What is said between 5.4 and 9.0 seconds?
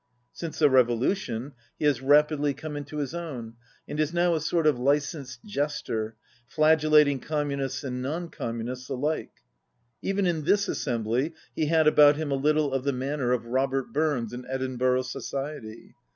jester, flagellating Communists and non Com munists